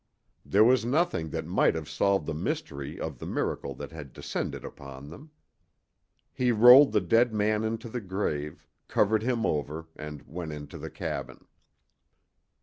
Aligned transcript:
There 0.43 0.63
was 0.63 0.83
nothing 0.83 1.29
that 1.29 1.45
might 1.45 1.77
solve 1.87 2.25
the 2.25 2.33
mystery 2.33 2.99
of 2.99 3.19
the 3.19 3.27
miracle 3.27 3.75
that 3.75 3.91
had 3.91 4.13
descended 4.13 4.65
upon 4.65 5.09
them. 5.11 5.29
He 6.33 6.51
rolled 6.51 6.91
the 6.91 6.99
dead 7.01 7.31
man 7.35 7.63
into 7.63 7.87
the 7.87 8.01
grave, 8.01 8.65
covered 8.87 9.21
him 9.21 9.45
over, 9.45 9.85
and 9.95 10.23
went 10.23 10.53
into 10.53 10.79
the 10.79 10.89
cabin. 10.89 11.45